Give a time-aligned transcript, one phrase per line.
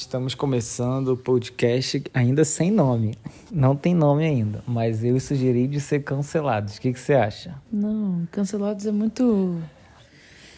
[0.00, 3.14] Estamos começando o podcast ainda sem nome.
[3.50, 6.78] Não tem nome ainda, mas eu sugeri de ser cancelados.
[6.78, 7.54] O que, que você acha?
[7.70, 9.60] Não, cancelados é muito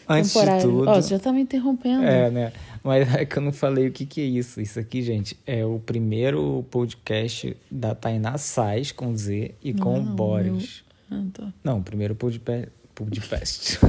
[0.09, 0.61] Antes temporário.
[0.61, 0.89] de tudo.
[0.89, 2.05] Ó, você já tá me interrompendo.
[2.05, 2.53] É, né?
[2.85, 4.61] Mas é que eu não falei o que, que é isso.
[4.61, 10.01] Isso aqui, gente, é o primeiro podcast da Tainá Sais com Z e Não com
[10.01, 10.85] não, Boris.
[11.11, 11.53] Ah, tá.
[11.65, 13.81] Não, o primeiro podpe- podcast.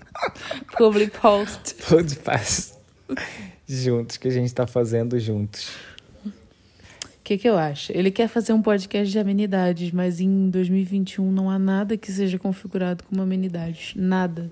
[0.76, 1.76] Public post.
[1.88, 2.74] podcast.
[3.80, 5.70] Juntos, que a gente tá fazendo juntos.
[6.24, 7.92] O que, que eu acho?
[7.92, 12.38] Ele quer fazer um podcast de amenidades, mas em 2021 não há nada que seja
[12.38, 13.94] configurado como amenidades.
[13.94, 14.50] Nada.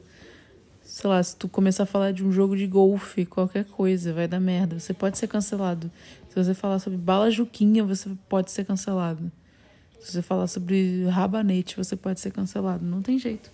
[0.82, 4.28] Sei lá, se tu começar a falar de um jogo de golfe, qualquer coisa, vai
[4.28, 4.78] dar merda.
[4.78, 5.90] Você pode ser cancelado.
[6.28, 9.32] Se você falar sobre bala juquinha, você pode ser cancelado.
[10.00, 12.84] Se você falar sobre rabanete, você pode ser cancelado.
[12.84, 13.50] Não tem jeito.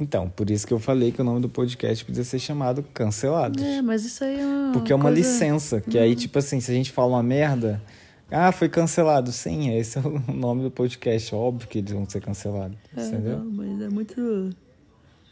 [0.00, 3.62] Então, por isso que eu falei que o nome do podcast podia ser chamado Cancelados.
[3.62, 6.60] É, mas isso aí é uma Porque é uma coisa- licença, que aí, tipo assim,
[6.60, 7.82] se a gente fala uma merda,
[8.30, 9.32] ah, foi cancelado.
[9.32, 11.34] Sim, esse é o nome do podcast.
[11.34, 12.76] Óbvio que eles vão ser cancelados.
[12.96, 13.38] É, entendeu?
[13.38, 14.50] não, mas é muito.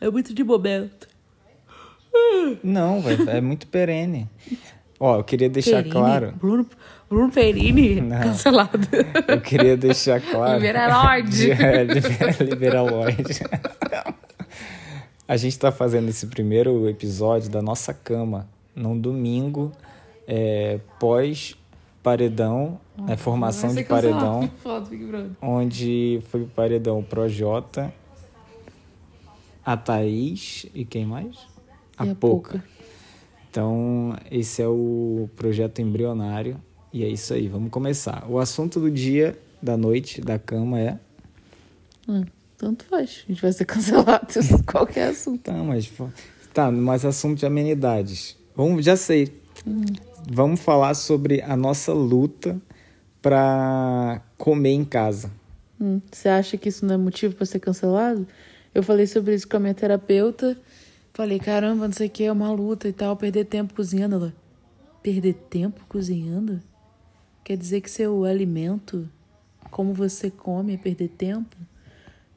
[0.00, 1.09] É muito de momento.
[2.62, 4.28] Não, é muito perene.
[4.98, 6.33] Ó, eu queria deixar Perini, claro.
[6.41, 6.67] Bruno,
[7.09, 8.19] Bruno Perini, Não.
[8.20, 8.89] cancelado.
[9.28, 10.55] Eu queria deixar claro.
[10.59, 11.50] Liberaloide.
[11.53, 13.41] É, libera, liberaloide.
[15.28, 19.72] A gente tá fazendo esse primeiro episódio da nossa cama num domingo
[20.27, 21.56] é, pós
[22.02, 24.48] paredão, né, formação de paredão.
[25.42, 27.92] Onde foi o paredão Projota,
[29.64, 31.36] a Thaís e quem mais?
[31.98, 32.52] A, E a Poca.
[32.52, 32.64] Poca.
[33.50, 36.60] Então, esse é o projeto embrionário
[36.92, 38.24] e é isso aí, vamos começar.
[38.28, 40.98] O assunto do dia, da noite, da cama é...
[42.08, 42.24] Hum,
[42.57, 43.25] tanto faz.
[43.27, 44.27] A gente vai ser cancelado.
[44.67, 45.43] Qualquer assunto.
[45.43, 45.91] Tá, mas...
[46.53, 48.37] Tá, mas assunto de amenidades.
[48.55, 49.31] Vamos, já sei.
[50.31, 52.61] Vamos falar sobre a nossa luta
[53.21, 55.31] para comer em casa.
[55.81, 58.27] Hum, você acha que isso não é motivo pra ser cancelado?
[58.75, 60.59] Eu falei sobre isso com a minha terapeuta.
[61.12, 64.16] Falei, caramba, não sei o que, é uma luta e tal, perder tempo cozinhando.
[64.16, 64.34] Ela,
[65.03, 66.61] perder tempo cozinhando?
[67.45, 69.09] Quer dizer que seu alimento,
[69.71, 71.56] como você come, é perder tempo?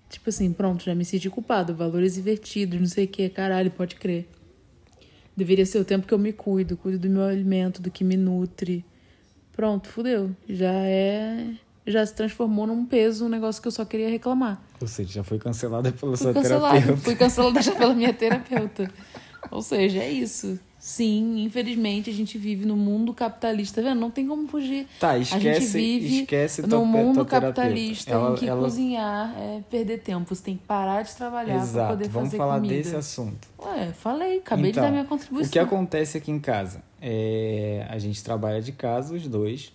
[0.09, 1.75] Tipo assim, pronto, já me senti culpado.
[1.75, 4.27] Valores invertidos, não sei o que, caralho, pode crer.
[5.37, 8.17] Deveria ser o tempo que eu me cuido, cuido do meu alimento, do que me
[8.17, 8.83] nutre.
[9.53, 10.35] Pronto, fudeu.
[10.47, 11.53] Já é.
[11.85, 14.61] Já se transformou num peso, um negócio que eu só queria reclamar.
[14.81, 16.73] Ou seja, já foi cancelada pela Fui sua cancelada.
[16.75, 17.01] terapeuta.
[17.01, 18.91] Fui cancelada já pela minha terapeuta.
[19.49, 20.59] Ou seja, é isso.
[20.79, 23.99] Sim, infelizmente a gente vive no mundo capitalista, tá vendo?
[23.99, 24.87] Não tem como fugir.
[24.97, 29.61] Tá, a gente esquece, vive esquece no mundo capitalista Ela- em que ela- cozinhar é
[29.69, 30.33] perder tempo.
[30.33, 32.73] Você tem que parar de trabalhar para poder vamos fazer falar comida.
[32.75, 33.45] desse assunto.
[33.59, 35.49] Ué, falei, acabei de Então, dar minha contribuição.
[35.49, 36.81] O que acontece aqui em casa?
[37.01, 39.73] É, a gente trabalha de casa, os dois,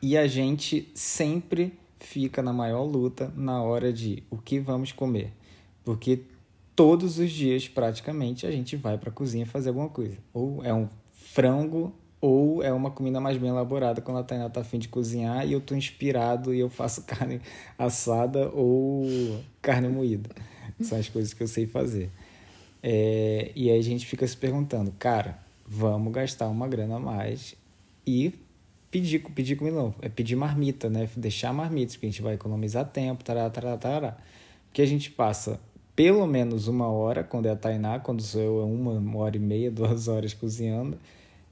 [0.00, 5.32] e a gente sempre fica na maior luta na hora de o que vamos comer.
[5.84, 6.20] Porque
[6.78, 10.16] todos os dias, praticamente, a gente vai para a cozinha fazer alguma coisa.
[10.32, 14.60] Ou é um frango, ou é uma comida mais bem elaborada quando a Tainá tá
[14.60, 17.40] afim de cozinhar e eu tô inspirado e eu faço carne
[17.76, 19.04] assada ou
[19.60, 20.30] carne moída.
[20.80, 22.12] São as coisas que eu sei fazer.
[22.80, 27.56] É, e aí a gente fica se perguntando, cara, vamos gastar uma grana a mais
[28.06, 28.32] e
[28.88, 31.08] pedir, pedir comida não, é pedir marmita, né?
[31.16, 34.16] Deixar marmitas, porque a gente vai economizar tempo, tará, tará, tará.
[34.68, 35.58] Porque a gente passa
[35.98, 39.36] pelo menos uma hora, quando é a Tainá, quando sou eu, é uma, uma hora
[39.36, 40.96] e meia, duas horas cozinhando,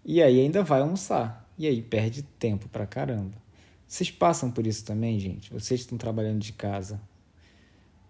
[0.04, 1.44] e aí ainda vai almoçar.
[1.58, 3.32] E aí perde tempo pra caramba.
[3.88, 5.52] Vocês passam por isso também, gente?
[5.52, 7.00] Vocês estão trabalhando de casa.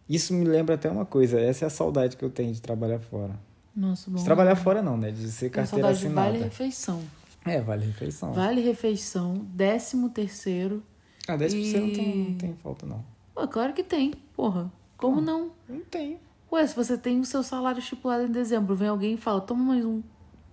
[0.06, 2.98] Isso me lembra até uma coisa, essa é a saudade que eu tenho de trabalhar
[2.98, 3.34] fora.
[3.74, 4.18] Nossa, bom.
[4.18, 5.10] De trabalhar fora não, né?
[5.10, 6.32] De ser carteira assinada.
[6.32, 7.02] vale refeição.
[7.46, 8.34] É, vale refeição.
[8.34, 10.82] Vale refeição, décimo terceiro.
[11.26, 13.02] Ah, 10% não tem, não tem falta, não.
[13.34, 14.70] Pô, claro que tem, porra.
[14.98, 15.50] Como não?
[15.68, 16.18] Não tem.
[16.52, 19.64] Ué, se você tem o seu salário estipulado em dezembro, vem alguém e fala, toma
[19.64, 20.02] mais um.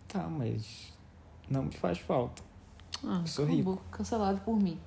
[0.08, 0.92] Tá, mas
[1.50, 2.42] não me faz falta.
[3.04, 3.82] Ah, Eu sou rico.
[3.92, 4.80] Cancelado por mim.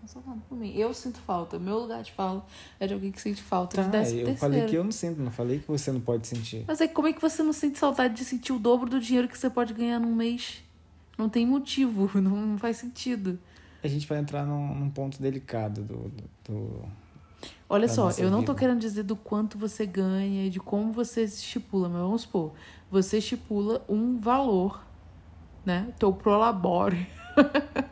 [0.00, 0.72] Cancelado por mim.
[0.74, 1.58] Eu sinto falta.
[1.58, 2.44] Meu lugar de fala
[2.80, 4.40] é de alguém que sente falta Tá, de décimo eu terceiro.
[4.54, 6.64] falei que eu não sinto, não falei que você não pode sentir.
[6.66, 8.98] Mas é que como é que você não sente saudade de sentir o dobro do
[9.00, 10.62] dinheiro que você pode ganhar num mês?
[11.18, 13.38] Não tem motivo, não faz sentido.
[13.84, 16.08] A gente vai entrar num, num ponto delicado do.
[16.08, 17.02] do, do-
[17.68, 21.26] Olha só, eu não tô querendo dizer do quanto você ganha e de como você
[21.26, 22.52] se estipula, mas vamos supor,
[22.90, 24.84] você estipula um valor,
[25.64, 25.92] né?
[25.98, 27.06] Teu prolabore.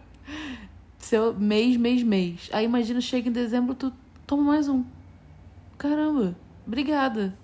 [0.99, 2.51] Seu mês, mês, mês.
[2.53, 3.93] Aí imagina, chega em dezembro, tu
[4.27, 4.85] toma mais um.
[5.79, 6.37] Caramba,
[6.67, 7.35] obrigada.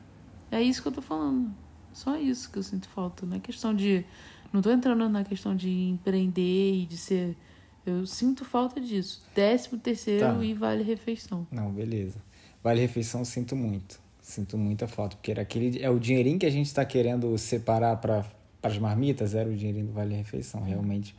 [0.50, 1.50] É isso que eu tô falando.
[1.92, 3.24] Só isso que eu sinto falta.
[3.24, 4.04] Não é questão de
[4.52, 7.36] Não tô entrando na questão de empreender e de ser.
[7.86, 9.22] Eu sinto falta disso.
[9.34, 10.44] Décimo terceiro Tá.
[10.44, 11.46] e vale refeição.
[11.50, 12.16] Não, beleza.
[12.62, 14.00] Vale refeição, sinto muito.
[14.20, 17.96] Sinto muita falta, porque era aquele é o dinheirinho que a gente está querendo separar
[17.98, 18.26] para
[18.60, 21.14] as marmitas, era o dinheirinho do vale refeição, realmente.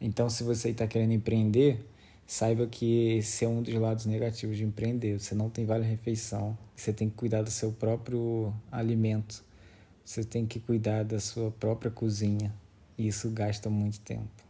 [0.00, 1.84] Então, se você está querendo empreender,
[2.26, 5.20] saiba que esse é um dos lados negativos de empreender.
[5.20, 9.44] Você não tem vale refeição, você tem que cuidar do seu próprio alimento.
[10.02, 12.50] Você tem que cuidar da sua própria cozinha.
[12.96, 14.47] E isso gasta muito tempo.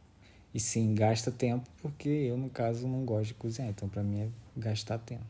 [0.55, 3.71] E sim, gasta tempo, porque eu, no caso, não gosto de cozinhar.
[3.71, 5.25] Então, para mim, é gastar tempo.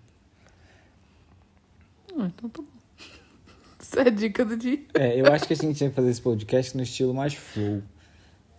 [2.17, 2.69] Ah, então tá bom.
[3.81, 4.85] Essa é a dica do dia.
[4.95, 7.83] É, eu acho que a gente que fazer esse podcast no estilo mais flow.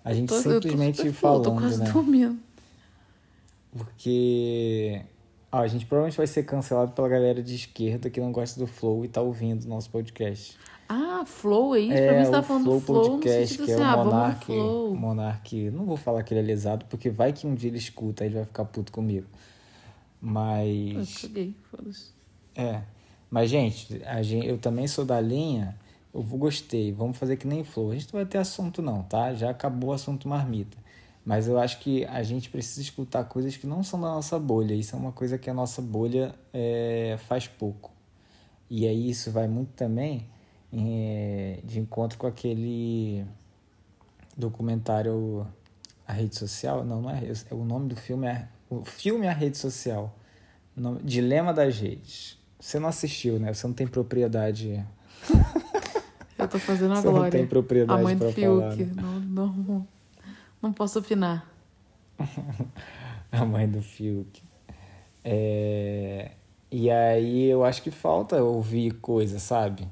[0.03, 1.91] A gente Tô- eu tô simplesmente full, falando, Tô quase né?
[1.91, 2.39] dormindo.
[3.71, 5.01] Porque
[5.51, 8.65] ó, a gente provavelmente vai ser cancelado pela galera de esquerda que não gosta do
[8.67, 10.57] flow e tá ouvindo o nosso podcast.
[10.91, 11.93] Ah, flow é isso?
[11.93, 13.85] pra é, mim você tá falando Flow flow Podcast, no sentido que é assim, o
[13.85, 14.51] ah, Monark.
[14.97, 15.69] Monark.
[15.69, 18.27] Não vou falar que ele é lesado, porque vai que um dia ele escuta, aí
[18.27, 19.27] ele vai ficar puto comigo.
[19.29, 21.21] Eu Mas.
[21.21, 22.11] caguei, foda-se.
[22.55, 22.81] É.
[23.29, 25.77] Mas, gente, a gente, eu também sou da linha.
[26.11, 26.91] Eu gostei.
[26.91, 27.91] Vamos fazer que nem Flow.
[27.91, 29.35] A gente não vai ter assunto, não, tá?
[29.35, 30.75] Já acabou o assunto marmita.
[31.23, 34.73] Mas eu acho que a gente precisa escutar coisas que não são da nossa bolha.
[34.73, 37.91] Isso é uma coisa que a nossa bolha é, faz pouco.
[38.67, 40.38] E aí isso vai muito também é,
[40.71, 43.25] de encontro com aquele
[44.37, 45.45] documentário
[46.07, 46.83] A Rede Social.
[46.83, 47.21] Não, não é.
[47.51, 48.47] o nome do filme é.
[48.69, 50.15] O filme é A Rede Social.
[50.75, 52.37] Nome- Dilema das Redes.
[52.59, 53.53] Você não assistiu, né?
[53.53, 54.83] Você não tem propriedade.
[56.37, 57.31] Eu tô fazendo a Você não glória.
[57.31, 58.61] tem propriedade a mãe do Fiuk.
[58.61, 58.91] falar, né?
[58.95, 59.87] Não, não,
[60.61, 61.49] não posso opinar.
[63.31, 64.41] A mãe do Fiuk.
[65.23, 66.31] É,
[66.71, 69.87] E aí eu acho que falta ouvir coisa, sabe?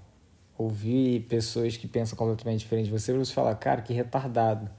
[0.58, 4.70] Ouvir pessoas que pensam completamente diferente de você, você falar, cara, que retardado.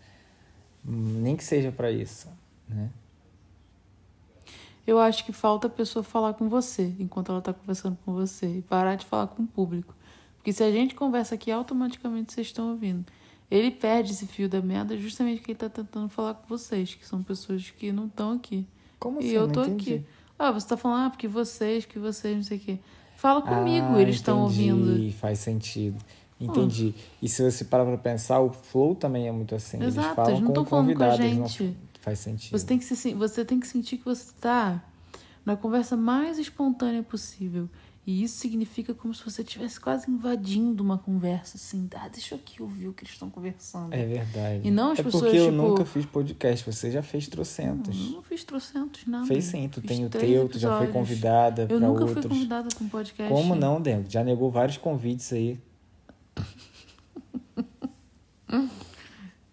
[0.84, 2.28] Nem que seja pra isso,
[2.68, 2.90] né?
[4.86, 8.46] Eu acho que falta a pessoa falar com você enquanto ela tá conversando com você
[8.46, 9.94] e parar de falar com o público.
[10.38, 13.04] Porque se a gente conversa aqui, automaticamente vocês estão ouvindo.
[13.50, 17.06] Ele perde esse fio da merda justamente porque ele tá tentando falar com vocês, que
[17.06, 18.66] são pessoas que não estão aqui.
[18.98, 19.28] Como assim?
[19.28, 20.02] e eu tô aqui.
[20.38, 22.78] Ah, você tá falando, ah, porque vocês, que vocês, não sei o quê.
[23.18, 25.12] Fala comigo, Ah, eles estão ouvindo.
[25.14, 25.96] Faz sentido.
[26.40, 26.94] Entendi.
[27.20, 29.76] E se você parar pra pensar, o flow também é muito assim.
[29.78, 31.76] eles Exato, falam eles não com tão o falando com a eles não- gente.
[32.00, 32.56] Faz sentido.
[32.56, 34.80] Você tem, que se, você tem que sentir que você está
[35.44, 37.68] na conversa mais espontânea possível.
[38.10, 41.86] E isso significa como se você estivesse quase invadindo uma conversa, assim.
[41.94, 43.92] Ah, deixa eu aqui ouvir o que eles estão conversando.
[43.92, 44.66] É verdade.
[44.66, 46.64] E não as é pessoas, porque eu tipo- nunca fiz podcast.
[46.72, 48.06] Você já fez trocentos.
[48.06, 49.26] Eu não fiz trocentos, nada.
[49.26, 50.92] Fez sim, tu Fiz tem o teu, tu já foi episódios.
[50.94, 52.12] convidada Eu pra nunca outros.
[52.24, 53.30] fui convidada para um podcast.
[53.34, 54.10] Como não, Dentro?
[54.10, 55.60] Já negou vários convites aí.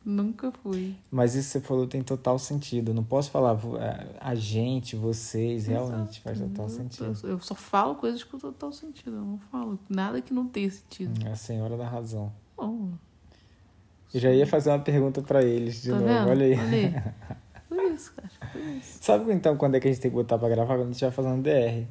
[0.06, 0.96] Nunca fui.
[1.10, 2.92] Mas isso que você falou tem total sentido.
[2.92, 3.78] Eu não posso falar vo-
[4.22, 7.18] a- gente, vocês, realmente faz total sentido.
[7.24, 9.16] Eu, eu só falo coisas com total sentido.
[9.16, 11.26] Eu não falo nada que não tenha sentido.
[11.26, 12.32] É a senhora da razão.
[12.56, 12.92] Bom,
[14.14, 16.08] Eu já ia fazer uma pergunta pra eles de tá novo.
[16.08, 16.30] vendo?
[16.30, 16.54] Olha aí.
[16.54, 16.94] aí.
[17.68, 18.30] Por isso, cara.
[18.52, 19.00] Por isso.
[19.02, 20.76] Sabe então quando é que a gente tem que botar pra gravar?
[20.78, 21.88] Quando a gente vai fazendo DR.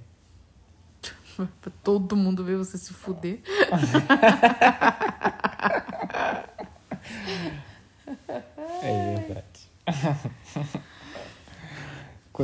[1.61, 3.41] Pra todo mundo ver você se fuder.
[8.83, 9.71] É verdade.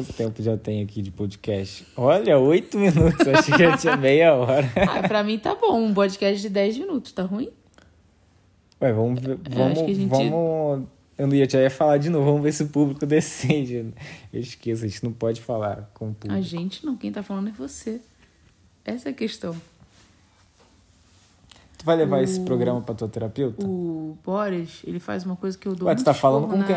[0.00, 1.86] Quanto tempo já tem aqui de podcast?
[1.96, 3.26] Olha, oito minutos.
[3.28, 4.64] Achei que já tinha meia hora.
[4.88, 5.78] Ah, pra mim tá bom.
[5.78, 7.50] Um podcast de 10 minutos, tá ruim?
[8.80, 9.32] Ué, vamos ver.
[9.32, 10.88] Eu Vamos, acho que a gente- vamos.
[11.18, 12.24] Eu não ia, já ia falar de novo.
[12.24, 13.92] Vamos ver se o público decide.
[14.32, 16.38] Eu esqueço, a gente não pode falar com o público.
[16.38, 18.00] A gente não, quem tá falando é você.
[18.84, 19.54] Essa é a questão.
[21.76, 23.66] Tu vai levar O- esse programa pra tua terapeuta?
[23.66, 26.76] O Boris, ele faz uma coisa que eu dou Ué, tu tá falando com quem?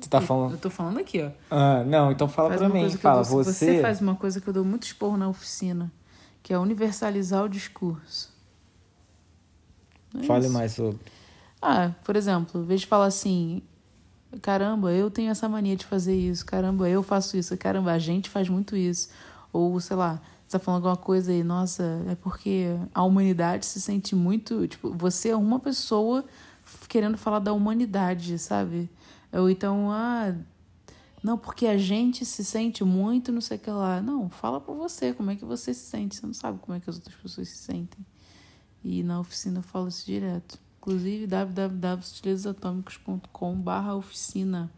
[0.00, 1.30] Tu tá Eu- falando- Eu tô falando aqui, ó.
[1.50, 2.90] Ah, não, então fala Faz pra mim.
[2.90, 3.80] Fala, dou- você.
[3.82, 5.90] faz uma coisa que eu dou muito esporro na oficina,
[6.42, 8.32] que é universalizar o discurso.
[10.18, 10.52] É Fale isso.
[10.54, 10.98] mais sobre.
[11.60, 13.62] Ah, por exemplo, em vez de falar assim,
[14.42, 18.30] caramba, eu tenho essa mania de fazer isso, caramba, eu faço isso, caramba, a gente
[18.30, 19.08] faz muito isso.
[19.52, 23.80] Ou, sei lá, você tá falando alguma coisa aí, nossa, é porque a humanidade se
[23.80, 24.66] sente muito.
[24.68, 26.24] Tipo, você é uma pessoa
[26.88, 28.88] querendo falar da humanidade, sabe?
[29.32, 30.34] Ou então, ah.
[31.22, 34.00] Não, porque a gente se sente muito, não sei o que lá.
[34.00, 36.14] Não, fala por você, como é que você se sente.
[36.16, 38.06] Você não sabe como é que as outras pessoas se sentem.
[38.84, 40.60] E na oficina eu falo isso direto.
[40.78, 44.70] Inclusive, www.sutilezasatômicos.com barra oficina.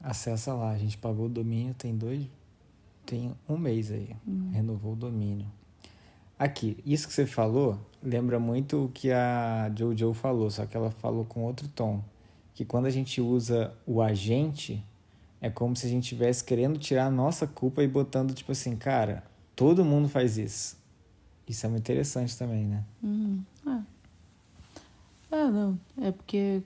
[0.00, 2.24] Acessa lá, a gente pagou o domínio tem dois.
[3.04, 4.14] Tem um mês aí.
[4.26, 4.50] Hum.
[4.52, 5.46] Renovou o domínio.
[6.38, 10.90] Aqui, isso que você falou lembra muito o que a Jojo falou, só que ela
[10.90, 12.02] falou com outro tom.
[12.54, 14.84] Que quando a gente usa o agente,
[15.40, 18.76] é como se a gente estivesse querendo tirar a nossa culpa e botando, tipo assim,
[18.76, 19.24] cara,
[19.56, 20.76] todo mundo faz isso.
[21.48, 22.84] Isso é muito interessante também, né?
[23.02, 23.42] Uhum.
[23.66, 25.36] É.
[25.36, 25.78] é, não.
[26.00, 26.62] É porque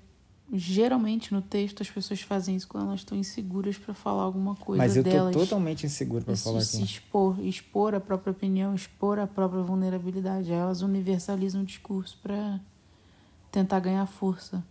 [0.52, 4.82] geralmente no texto as pessoas fazem isso quando elas estão inseguras para falar alguma coisa
[4.82, 5.32] Mas eu delas.
[5.32, 6.84] tô totalmente inseguro para falar se aqui.
[6.84, 10.52] expor, expor a própria opinião, expor a própria vulnerabilidade.
[10.52, 12.60] Aí Elas universalizam o discurso para
[13.50, 14.62] tentar ganhar força.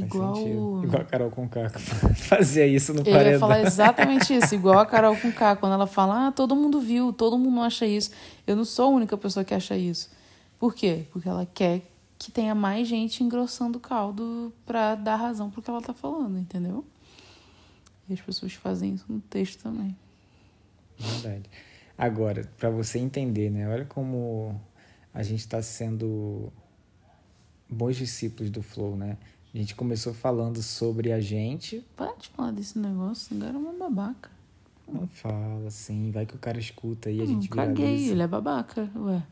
[0.00, 0.80] Igual sentido.
[0.84, 1.68] Igual a Carol Conká
[2.16, 3.32] fazia isso no Eu paredão.
[3.32, 6.80] ia falar exatamente isso, igual a Carol com K, quando ela fala, ah, todo mundo
[6.80, 8.10] viu, todo mundo acha isso.
[8.46, 10.10] Eu não sou a única pessoa que acha isso.
[10.58, 11.06] Por quê?
[11.12, 11.82] Porque ela quer
[12.18, 16.38] que tenha mais gente engrossando o caldo pra dar razão pro que ela tá falando,
[16.38, 16.84] entendeu?
[18.08, 19.96] E as pessoas fazem isso no texto também.
[20.98, 21.50] Verdade.
[21.98, 23.68] Agora, para você entender, né?
[23.68, 24.60] Olha como
[25.12, 26.52] a gente está sendo
[27.68, 29.16] bons discípulos do Flow, né?
[29.54, 31.84] A gente começou falando sobre a gente.
[31.96, 34.30] Para de falar desse negócio, agora é uma babaca.
[34.88, 38.12] Não fala assim, vai que o cara escuta e a Não, gente caguei, viraliza.
[38.12, 39.22] ele é babaca, ué.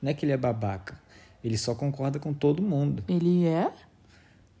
[0.00, 0.98] Não é que ele é babaca.
[1.42, 3.02] Ele só concorda com todo mundo.
[3.08, 3.72] Ele é?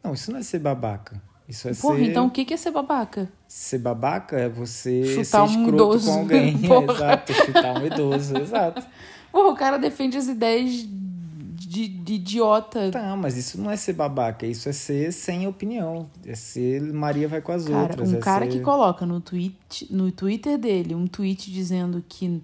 [0.02, 1.20] Não, isso não é ser babaca.
[1.48, 2.10] Isso é Porra, ser.
[2.10, 3.30] então o que que é ser babaca?
[3.46, 6.10] Ser babaca é você Chutar ser um idoso.
[6.10, 6.58] com alguém.
[6.66, 6.92] Porra.
[6.94, 8.86] exato, chutar um idoso, exato.
[9.30, 10.86] Porra, o cara defende as ideias
[11.66, 12.90] de, de idiota.
[12.90, 16.08] Tá, mas isso não é ser babaca, isso é ser sem opinião.
[16.24, 18.12] É ser Maria vai com as Cara, outras.
[18.12, 22.40] um é cara ser- que coloca no, tweet, no Twitter dele um tweet dizendo que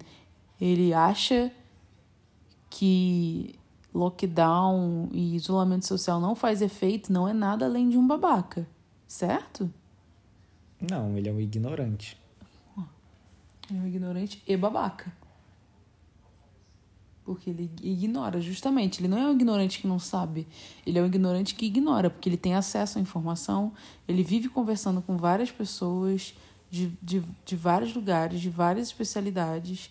[0.61, 1.51] ele acha
[2.71, 3.55] que
[3.95, 8.67] lockdown e isolamento social não faz efeito não é nada além de um babaca,
[9.07, 9.71] certo?
[10.91, 12.17] Não, ele é um ignorante.
[13.71, 15.13] Ele é um ignorante e babaca.
[17.33, 19.01] Porque ele ignora, justamente.
[19.01, 20.47] Ele não é um ignorante que não sabe.
[20.87, 23.73] Ele é um ignorante que ignora, porque ele tem acesso à informação,
[24.07, 26.35] ele vive conversando com várias pessoas
[26.71, 29.91] de, de, de vários lugares, de várias especialidades.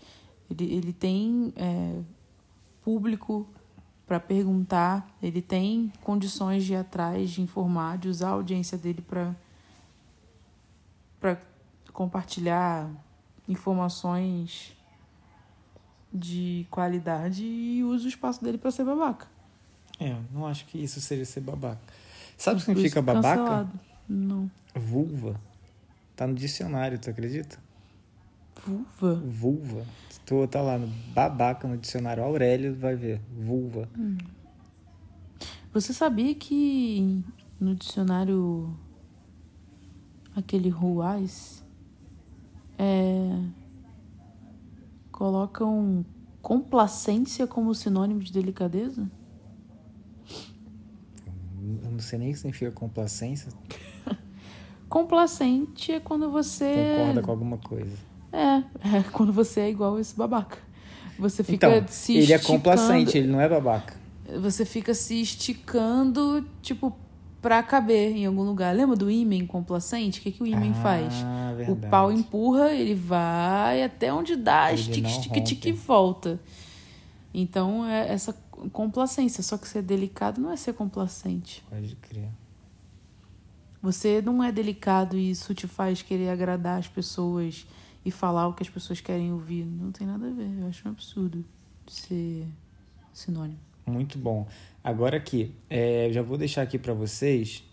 [0.49, 1.99] Ele, ele tem é,
[2.81, 3.47] público
[4.05, 9.01] para perguntar, ele tem condições de ir atrás, de informar, de usar a audiência dele
[9.01, 9.35] para
[11.19, 11.39] para
[11.93, 12.89] compartilhar
[13.47, 14.75] informações
[16.13, 19.27] de qualidade e usa o espaço dele para ser babaca.
[19.99, 21.81] É, não acho que isso seja ser babaca.
[22.37, 23.37] Sabe o que Por isso significa babaca?
[23.37, 23.79] cancelado.
[24.09, 24.51] Não.
[24.75, 25.39] Vulva.
[26.15, 27.57] Tá no dicionário, tu acredita?
[28.65, 29.15] Vulva?
[29.15, 29.85] Vulva.
[30.09, 33.21] Se tu botar lá no babaca no dicionário Aurélio, vai ver.
[33.37, 33.87] Vulva.
[35.73, 37.23] Você sabia que
[37.59, 38.75] no dicionário
[40.35, 41.63] aquele Ruais
[42.77, 43.39] é,
[45.11, 46.05] colocam
[46.41, 49.09] complacência como sinônimo de delicadeza?
[51.83, 53.51] Eu não sei nem o que significa complacência.
[54.89, 57.95] Complacente é quando você Concorda com alguma coisa.
[58.33, 60.57] É, é quando você é igual esse babaca.
[61.17, 63.95] Você fica Então, se ele é complacente, ele não é babaca.
[64.41, 66.93] Você fica se esticando, tipo,
[67.41, 68.75] pra caber em algum lugar.
[68.75, 70.19] Lembra do ímã complacente?
[70.19, 71.13] O que, que o ímã faz?
[71.25, 71.87] Ah, O verdade.
[71.89, 76.39] pau empurra, ele vai até onde dá, não estica, estica e volta.
[77.33, 78.33] Então, é essa
[78.71, 79.41] complacência.
[79.41, 81.63] Só que ser delicado não é ser complacente.
[81.69, 82.29] Pode crer.
[83.81, 87.65] Você não é delicado e isso te faz querer agradar as pessoas
[88.05, 89.65] e falar o que as pessoas querem ouvir.
[89.65, 90.49] Não tem nada a ver.
[90.59, 91.43] Eu acho um absurdo
[91.87, 92.45] ser
[93.11, 93.57] sinônimo.
[93.85, 94.47] Muito bom.
[94.83, 97.63] Agora aqui, é, eu já vou deixar aqui pra vocês.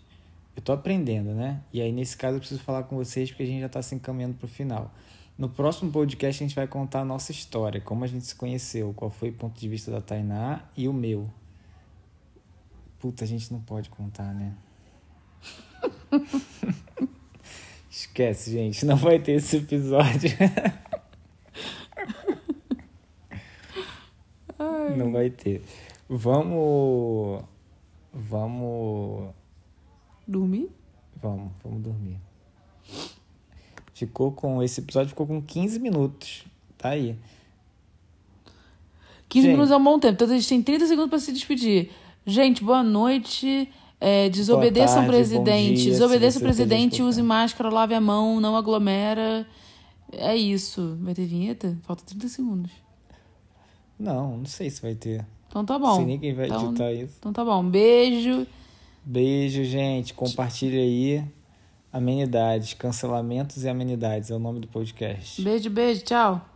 [0.55, 1.61] Eu tô aprendendo, né?
[1.71, 3.95] E aí, nesse caso, eu preciso falar com vocês porque a gente já tá se
[3.95, 4.93] encaminhando pro final.
[5.37, 8.93] No próximo podcast, a gente vai contar a nossa história, como a gente se conheceu,
[8.93, 11.29] qual foi o ponto de vista da Tainá e o meu.
[12.99, 14.53] Puta, a gente não pode contar, né?
[17.89, 20.29] Esquece, gente, não vai ter esse episódio.
[24.97, 25.61] Não vai ter.
[26.09, 27.43] Vamos.
[28.11, 29.29] Vamos.
[30.27, 30.69] Dormir?
[31.21, 32.17] Vamos, vamos dormir.
[33.93, 34.63] Ficou com.
[34.63, 36.45] Esse episódio ficou com 15 minutos.
[36.77, 37.15] Tá aí.
[39.27, 39.51] 15 Gente.
[39.51, 40.13] minutos é um bom tempo.
[40.13, 41.91] Então a gente tem 30 segundos para se despedir.
[42.25, 43.71] Gente, boa noite.
[44.01, 45.83] É, desobedeçam o presidente.
[45.83, 49.45] dia, desobedeça se o presidente, use máscara, lave a mão, não aglomera.
[50.11, 50.97] É isso.
[51.01, 51.77] Vai ter vinheta?
[51.83, 52.71] Falta 30 segundos.
[53.99, 55.25] Não, não sei se vai ter.
[55.49, 55.97] Então tá bom.
[55.97, 57.15] Se ninguém vai Então- editar isso.
[57.19, 57.63] Então tá bom.
[57.63, 58.47] Beijo.
[59.03, 60.13] Beijo, gente.
[60.13, 61.23] Compartilha aí.
[61.91, 65.41] Amenidades, cancelamentos e amenidades é o nome do podcast.
[65.41, 66.03] Beijo, beijo.
[66.03, 66.48] Tchau.